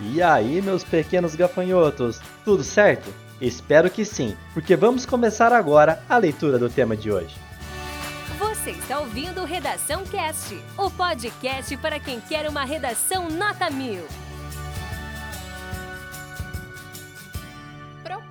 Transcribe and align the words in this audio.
E 0.00 0.22
aí, 0.22 0.60
meus 0.60 0.82
pequenos 0.82 1.34
gafanhotos, 1.34 2.20
tudo 2.44 2.64
certo? 2.64 3.12
Espero 3.40 3.90
que 3.90 4.04
sim, 4.04 4.36
porque 4.52 4.76
vamos 4.76 5.06
começar 5.06 5.52
agora 5.52 6.02
a 6.08 6.16
leitura 6.16 6.58
do 6.58 6.68
tema 6.68 6.96
de 6.96 7.10
hoje. 7.10 7.34
Você 8.38 8.70
está 8.70 9.00
ouvindo 9.00 9.44
Redação 9.44 10.04
Cast, 10.04 10.58
o 10.76 10.90
podcast 10.90 11.76
para 11.76 12.00
quem 12.00 12.20
quer 12.20 12.48
uma 12.48 12.64
redação 12.64 13.28
nota 13.28 13.70
mil. 13.70 14.04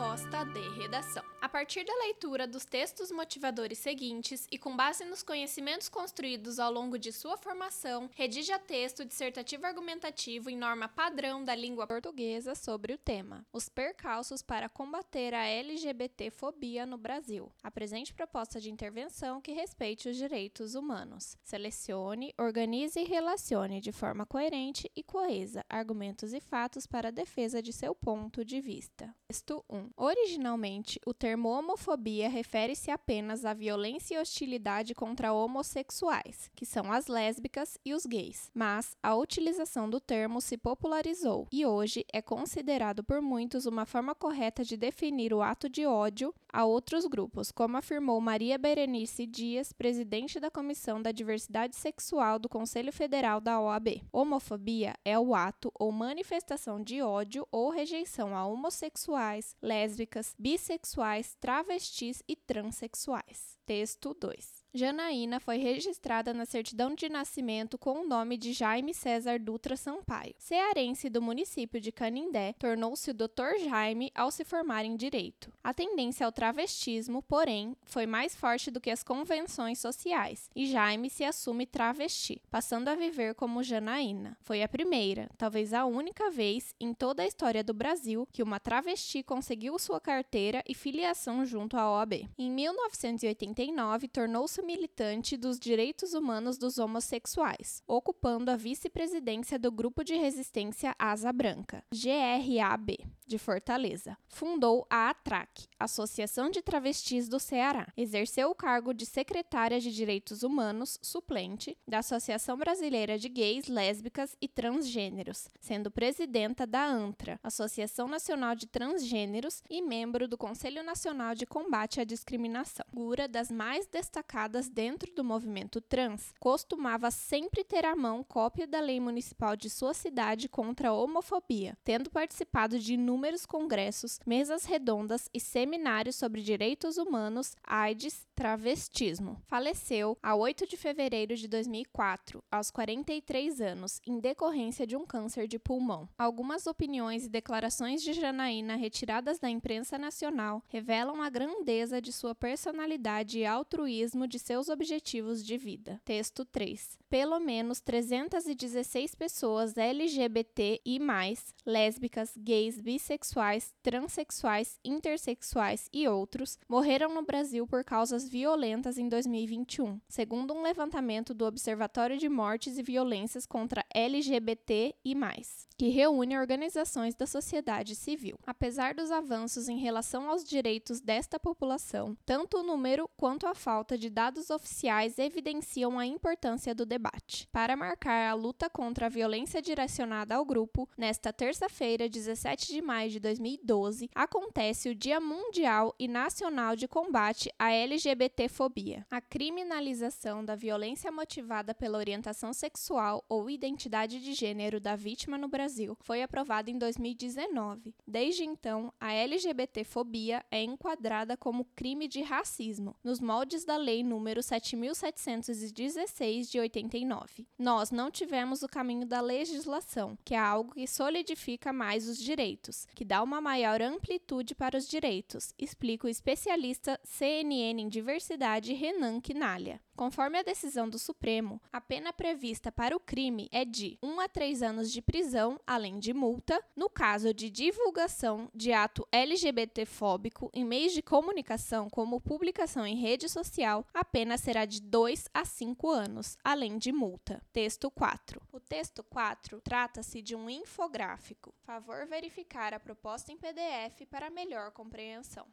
Proposta 0.00 0.44
de 0.44 0.66
redação. 0.80 1.22
A 1.42 1.48
partir 1.48 1.84
da 1.84 1.94
leitura 2.04 2.46
dos 2.46 2.64
textos 2.64 3.10
motivadores 3.10 3.78
seguintes 3.78 4.46
e 4.50 4.58
com 4.58 4.74
base 4.74 5.04
nos 5.04 5.22
conhecimentos 5.22 5.90
construídos 5.90 6.58
ao 6.58 6.72
longo 6.72 6.98
de 6.98 7.12
sua 7.12 7.36
formação, 7.36 8.08
redija 8.14 8.58
texto 8.58 9.04
dissertativo 9.04 9.66
argumentativo 9.66 10.48
em 10.48 10.56
norma 10.56 10.88
padrão 10.88 11.44
da 11.44 11.54
língua 11.54 11.86
portuguesa 11.86 12.54
sobre 12.54 12.94
o 12.94 12.98
tema: 12.98 13.44
Os 13.52 13.68
percalços 13.68 14.40
para 14.40 14.70
combater 14.70 15.34
a 15.34 15.46
LGBTfobia 15.46 16.86
no 16.86 16.96
Brasil. 16.96 17.52
Apresente 17.62 18.14
proposta 18.14 18.58
de 18.58 18.70
intervenção 18.70 19.40
que 19.40 19.52
respeite 19.52 20.08
os 20.08 20.16
direitos 20.16 20.74
humanos. 20.74 21.36
Selecione, 21.42 22.34
organize 22.38 23.00
e 23.00 23.04
relacione 23.04 23.82
de 23.82 23.92
forma 23.92 24.24
coerente 24.24 24.90
e 24.96 25.02
coesa 25.02 25.62
argumentos 25.68 26.32
e 26.32 26.40
fatos 26.40 26.86
para 26.86 27.08
a 27.08 27.12
defesa 27.12 27.62
de 27.62 27.72
seu 27.72 27.94
ponto 27.94 28.42
de 28.44 28.60
vista. 28.62 29.14
Texto 29.28 29.64
1. 29.68 29.89
Originalmente, 29.96 31.00
o 31.06 31.12
termo 31.12 31.48
homofobia 31.48 32.28
refere-se 32.28 32.90
apenas 32.90 33.44
à 33.44 33.52
violência 33.52 34.14
e 34.14 34.18
hostilidade 34.18 34.94
contra 34.94 35.32
homossexuais, 35.32 36.50
que 36.54 36.64
são 36.64 36.92
as 36.92 37.06
lésbicas 37.06 37.78
e 37.84 37.92
os 37.94 38.06
gays. 38.06 38.50
Mas 38.54 38.96
a 39.02 39.14
utilização 39.14 39.88
do 39.88 40.00
termo 40.00 40.40
se 40.40 40.56
popularizou 40.56 41.46
e 41.52 41.66
hoje 41.66 42.04
é 42.12 42.22
considerado 42.22 43.04
por 43.04 43.20
muitos 43.20 43.66
uma 43.66 43.84
forma 43.86 44.14
correta 44.14 44.64
de 44.64 44.76
definir 44.76 45.32
o 45.32 45.42
ato 45.42 45.68
de 45.68 45.86
ódio 45.86 46.34
a 46.52 46.64
outros 46.64 47.06
grupos, 47.06 47.50
como 47.50 47.76
afirmou 47.76 48.20
Maria 48.20 48.58
Berenice 48.58 49.26
Dias, 49.26 49.72
presidente 49.72 50.38
da 50.38 50.50
Comissão 50.50 51.00
da 51.00 51.12
Diversidade 51.12 51.76
Sexual 51.76 52.38
do 52.38 52.48
Conselho 52.48 52.92
Federal 52.92 53.40
da 53.40 53.60
OAB. 53.60 54.02
Homofobia 54.12 54.94
é 55.04 55.18
o 55.18 55.34
ato 55.34 55.72
ou 55.78 55.90
manifestação 55.90 56.82
de 56.82 57.00
ódio 57.02 57.46
ou 57.50 57.70
rejeição 57.70 58.36
a 58.36 58.46
homossexuais, 58.46 59.56
lésbicas, 59.62 60.34
bissexuais, 60.38 61.36
travestis 61.40 62.22
e 62.28 62.36
transexuais. 62.36 63.58
Texto 63.64 64.14
2. 64.14 64.59
Janaína 64.72 65.40
foi 65.40 65.56
registrada 65.56 66.32
na 66.32 66.46
certidão 66.46 66.94
de 66.94 67.08
nascimento 67.08 67.76
com 67.76 68.00
o 68.00 68.06
nome 68.06 68.36
de 68.36 68.52
Jaime 68.52 68.94
César 68.94 69.40
Dutra 69.40 69.76
Sampaio. 69.76 70.34
Cearense 70.38 71.10
do 71.10 71.20
município 71.20 71.80
de 71.80 71.90
Canindé, 71.90 72.54
tornou-se 72.56 73.10
o 73.10 73.14
Dr. 73.14 73.58
Jaime 73.64 74.12
ao 74.14 74.30
se 74.30 74.44
formar 74.44 74.84
em 74.84 74.94
direito. 74.94 75.52
A 75.62 75.74
tendência 75.74 76.24
ao 76.24 76.30
travestismo, 76.30 77.20
porém, 77.20 77.76
foi 77.84 78.06
mais 78.06 78.36
forte 78.36 78.70
do 78.70 78.80
que 78.80 78.90
as 78.90 79.02
convenções 79.02 79.80
sociais, 79.80 80.48
e 80.54 80.66
Jaime 80.66 81.10
se 81.10 81.24
assume 81.24 81.66
travesti, 81.66 82.40
passando 82.48 82.88
a 82.88 82.94
viver 82.94 83.34
como 83.34 83.64
Janaína. 83.64 84.36
Foi 84.40 84.62
a 84.62 84.68
primeira, 84.68 85.28
talvez 85.36 85.74
a 85.74 85.84
única 85.84 86.30
vez 86.30 86.76
em 86.78 86.94
toda 86.94 87.24
a 87.24 87.26
história 87.26 87.64
do 87.64 87.74
Brasil 87.74 88.26
que 88.32 88.42
uma 88.42 88.60
travesti 88.60 89.24
conseguiu 89.24 89.76
sua 89.80 90.00
carteira 90.00 90.62
e 90.64 90.74
filiação 90.74 91.44
junto 91.44 91.76
à 91.76 91.90
OAB. 91.90 92.28
Em 92.38 92.50
1989, 92.50 94.06
tornou-se 94.06 94.59
militante 94.62 95.36
dos 95.36 95.58
direitos 95.58 96.14
humanos 96.14 96.58
dos 96.58 96.78
homossexuais, 96.78 97.82
ocupando 97.86 98.50
a 98.50 98.56
vice-presidência 98.56 99.58
do 99.58 99.70
Grupo 99.70 100.02
de 100.02 100.14
Resistência 100.14 100.94
Asa 100.98 101.32
Branca, 101.32 101.84
GRAB, 101.92 102.98
de 103.26 103.38
Fortaleza. 103.38 104.16
Fundou 104.28 104.86
a 104.90 105.10
ATRAC, 105.10 105.68
Associação 105.78 106.50
de 106.50 106.60
Travestis 106.60 107.28
do 107.28 107.38
Ceará. 107.38 107.86
Exerceu 107.96 108.50
o 108.50 108.54
cargo 108.54 108.92
de 108.92 109.06
secretária 109.06 109.80
de 109.80 109.92
Direitos 109.92 110.42
Humanos, 110.42 110.98
suplente, 111.00 111.78
da 111.86 111.98
Associação 111.98 112.56
Brasileira 112.56 113.18
de 113.18 113.28
Gays, 113.28 113.68
Lésbicas 113.68 114.36
e 114.40 114.48
Transgêneros, 114.48 115.48
sendo 115.60 115.90
presidenta 115.90 116.66
da 116.66 116.84
ANTRA, 116.84 117.38
Associação 117.42 118.08
Nacional 118.08 118.54
de 118.54 118.66
Transgêneros, 118.66 119.62
e 119.70 119.80
membro 119.80 120.26
do 120.26 120.36
Conselho 120.36 120.82
Nacional 120.82 121.34
de 121.34 121.46
Combate 121.46 122.00
à 122.00 122.04
Discriminação. 122.04 122.84
Figura 122.90 123.28
das 123.28 123.50
mais 123.50 123.86
destacadas 123.86 124.49
dentro 124.68 125.12
do 125.14 125.22
movimento 125.22 125.80
trans, 125.80 126.34
costumava 126.40 127.10
sempre 127.10 127.62
ter 127.62 127.84
à 127.84 127.94
mão 127.94 128.24
cópia 128.24 128.66
da 128.66 128.80
lei 128.80 128.98
municipal 128.98 129.54
de 129.56 129.70
sua 129.70 129.94
cidade 129.94 130.48
contra 130.48 130.88
a 130.88 130.92
homofobia, 130.92 131.76
tendo 131.84 132.10
participado 132.10 132.78
de 132.78 132.94
inúmeros 132.94 133.46
congressos, 133.46 134.18
mesas 134.26 134.64
redondas 134.64 135.28
e 135.32 135.38
seminários 135.38 136.16
sobre 136.16 136.42
direitos 136.42 136.96
humanos, 136.96 137.54
AIDS, 137.62 138.26
travestismo. 138.34 139.40
Faleceu 139.46 140.16
a 140.22 140.34
8 140.34 140.66
de 140.66 140.76
fevereiro 140.76 141.36
de 141.36 141.46
2004, 141.46 142.42
aos 142.50 142.70
43 142.70 143.60
anos, 143.60 144.00
em 144.06 144.18
decorrência 144.18 144.86
de 144.86 144.96
um 144.96 145.06
câncer 145.06 145.46
de 145.46 145.58
pulmão. 145.58 146.08
Algumas 146.18 146.66
opiniões 146.66 147.26
e 147.26 147.28
declarações 147.28 148.02
de 148.02 148.12
Janaína 148.14 148.76
retiradas 148.76 149.38
da 149.38 149.50
imprensa 149.50 149.98
nacional 149.98 150.62
revelam 150.68 151.20
a 151.22 151.28
grandeza 151.28 152.00
de 152.00 152.12
sua 152.12 152.34
personalidade 152.34 153.38
e 153.38 153.46
altruísmo 153.46 154.26
de 154.26 154.38
seus 154.40 154.68
objetivos 154.68 155.44
de 155.44 155.56
vida. 155.56 156.00
Texto 156.04 156.44
3. 156.44 156.98
Pelo 157.08 157.40
menos 157.40 157.80
316 157.80 159.14
pessoas 159.16 159.76
LGBT 159.76 160.80
e 160.84 161.00
mais, 161.00 161.52
lésbicas, 161.66 162.32
gays, 162.36 162.80
bissexuais, 162.80 163.74
transexuais, 163.82 164.78
intersexuais 164.84 165.88
e 165.92 166.06
outros, 166.06 166.56
morreram 166.68 167.12
no 167.12 167.22
Brasil 167.22 167.66
por 167.66 167.82
causas 167.82 168.28
violentas 168.28 168.96
em 168.96 169.08
2021, 169.08 170.00
segundo 170.08 170.54
um 170.54 170.62
levantamento 170.62 171.34
do 171.34 171.44
Observatório 171.44 172.16
de 172.16 172.28
Mortes 172.28 172.78
e 172.78 172.82
Violências 172.82 173.44
contra 173.44 173.84
LGBT 173.92 174.94
e 175.04 175.14
mais, 175.14 175.66
que 175.76 175.88
reúne 175.88 176.38
organizações 176.38 177.16
da 177.16 177.26
sociedade 177.26 177.96
civil. 177.96 178.38
Apesar 178.46 178.94
dos 178.94 179.10
avanços 179.10 179.68
em 179.68 179.78
relação 179.78 180.30
aos 180.30 180.44
direitos 180.44 181.00
desta 181.00 181.40
população, 181.40 182.16
tanto 182.24 182.58
o 182.58 182.62
número 182.62 183.10
quanto 183.16 183.48
a 183.48 183.54
falta 183.54 183.98
de 183.98 184.08
dados 184.08 184.29
dados 184.30 184.48
oficiais 184.48 185.18
evidenciam 185.18 185.98
a 185.98 186.06
importância 186.06 186.72
do 186.72 186.86
debate. 186.86 187.48
Para 187.50 187.76
marcar 187.76 188.30
a 188.30 188.34
luta 188.34 188.70
contra 188.70 189.06
a 189.06 189.08
violência 189.08 189.60
direcionada 189.60 190.36
ao 190.36 190.44
grupo, 190.44 190.88
nesta 190.96 191.32
terça-feira, 191.32 192.08
17 192.08 192.68
de 192.68 192.80
maio 192.80 193.10
de 193.10 193.18
2012, 193.18 194.08
acontece 194.14 194.88
o 194.88 194.94
Dia 194.94 195.18
Mundial 195.20 195.92
e 195.98 196.06
Nacional 196.06 196.76
de 196.76 196.86
Combate 196.86 197.52
à 197.58 197.72
LGBTfobia. 197.72 199.04
A 199.10 199.20
criminalização 199.20 200.44
da 200.44 200.54
violência 200.54 201.10
motivada 201.10 201.74
pela 201.74 201.98
orientação 201.98 202.52
sexual 202.52 203.24
ou 203.28 203.50
identidade 203.50 204.20
de 204.20 204.32
gênero 204.32 204.78
da 204.78 204.94
vítima 204.94 205.36
no 205.36 205.48
Brasil 205.48 205.96
foi 206.02 206.22
aprovada 206.22 206.70
em 206.70 206.78
2019. 206.78 207.92
Desde 208.06 208.44
então, 208.44 208.92
a 209.00 209.12
LGBTfobia 209.12 210.44
é 210.52 210.62
enquadrada 210.62 211.36
como 211.36 211.64
crime 211.74 212.06
de 212.06 212.22
racismo, 212.22 212.94
nos 213.02 213.18
moldes 213.18 213.64
da 213.64 213.76
Lei 213.76 214.04
número 214.04 214.19
número 214.20 214.42
7716 214.42 216.50
de 216.50 216.60
89. 216.60 217.46
Nós 217.58 217.90
não 217.90 218.10
tivemos 218.10 218.62
o 218.62 218.68
caminho 218.68 219.06
da 219.06 219.22
legislação, 219.22 220.18
que 220.22 220.34
é 220.34 220.38
algo 220.38 220.74
que 220.74 220.86
solidifica 220.86 221.72
mais 221.72 222.06
os 222.06 222.18
direitos, 222.18 222.86
que 222.94 223.02
dá 223.02 223.22
uma 223.22 223.40
maior 223.40 223.80
amplitude 223.80 224.54
para 224.54 224.76
os 224.76 224.86
direitos, 224.86 225.54
explica 225.58 226.06
o 226.06 226.10
especialista 226.10 227.00
CNN 227.02 227.80
em 227.80 227.88
diversidade 227.88 228.74
Renan 228.74 229.22
Quinalha. 229.22 229.80
Conforme 230.00 230.38
a 230.38 230.42
decisão 230.42 230.88
do 230.88 230.98
Supremo, 230.98 231.60
a 231.70 231.78
pena 231.78 232.10
prevista 232.10 232.72
para 232.72 232.96
o 232.96 233.00
crime 233.00 233.50
é 233.52 233.66
de 233.66 233.98
1 234.02 234.20
a 234.20 234.28
3 234.28 234.62
anos 234.62 234.90
de 234.90 235.02
prisão, 235.02 235.60
além 235.66 235.98
de 235.98 236.14
multa, 236.14 236.58
no 236.74 236.88
caso 236.88 237.34
de 237.34 237.50
divulgação 237.50 238.48
de 238.54 238.72
ato 238.72 239.06
LGBTfóbico 239.12 240.50
em 240.54 240.64
meios 240.64 240.94
de 240.94 241.02
comunicação, 241.02 241.90
como 241.90 242.18
publicação 242.18 242.86
em 242.86 242.96
rede 242.96 243.28
social, 243.28 243.86
a 244.00 244.04
pena 244.04 244.38
será 244.38 244.64
de 244.64 244.80
2 244.80 245.28
a 245.34 245.44
5 245.44 245.90
anos, 245.90 246.38
além 246.42 246.78
de 246.78 246.90
multa. 246.90 247.42
Texto 247.52 247.90
4. 247.90 248.40
O 248.50 248.58
texto 248.58 249.04
4 249.04 249.60
trata-se 249.60 250.22
de 250.22 250.34
um 250.34 250.48
infográfico. 250.48 251.54
Favor 251.66 252.06
verificar 252.06 252.72
a 252.72 252.80
proposta 252.80 253.30
em 253.30 253.36
PDF 253.36 254.06
para 254.10 254.30
melhor 254.30 254.70
compreensão. 254.70 255.46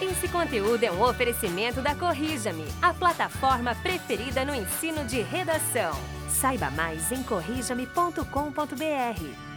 Esse 0.00 0.28
conteúdo 0.28 0.84
é 0.84 0.92
um 0.92 1.02
oferecimento 1.02 1.82
da 1.82 1.96
Corrija-me, 1.96 2.66
a 2.80 2.94
plataforma 2.94 3.74
preferida 3.74 4.44
no 4.44 4.54
ensino 4.54 5.04
de 5.04 5.20
redação. 5.20 5.92
Saiba 6.28 6.70
mais 6.70 7.10
em 7.10 7.24
corrijame.com.br. 7.24 9.51